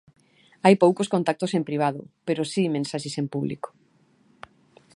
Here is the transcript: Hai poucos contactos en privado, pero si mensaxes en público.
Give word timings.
Hai 0.65 0.75
poucos 0.83 1.11
contactos 1.13 1.51
en 1.57 1.63
privado, 1.69 2.01
pero 2.27 2.41
si 2.51 2.63
mensaxes 2.75 3.15
en 3.21 3.27
público. 3.33 3.69